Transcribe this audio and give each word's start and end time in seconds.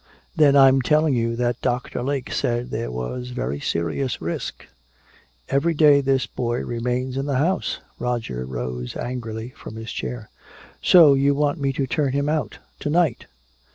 Then 0.35 0.55
I'm 0.57 0.81
telling 0.81 1.13
you 1.13 1.35
that 1.35 1.61
Doctor 1.61 2.01
Lake 2.01 2.31
said 2.31 2.71
there 2.71 2.89
was 2.89 3.29
very 3.29 3.59
serious 3.59 4.19
risk 4.19 4.65
every 5.47 5.75
day 5.75 6.01
this 6.01 6.25
boy 6.25 6.61
remains 6.65 7.17
in 7.17 7.27
the 7.27 7.37
house!" 7.37 7.77
Roger 7.99 8.43
rose 8.43 8.97
angrily 8.97 9.49
from 9.55 9.75
his 9.75 9.91
chair: 9.91 10.31
"So 10.81 11.13
you 11.13 11.35
want 11.35 11.59
me 11.61 11.71
to 11.73 11.85
turn 11.85 12.13
him 12.13 12.29
out! 12.29 12.57
To 12.79 12.89
night!" 12.89 13.27